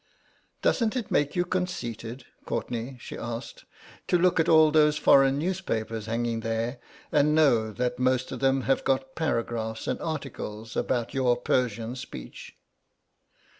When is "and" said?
7.11-7.35, 9.87-10.01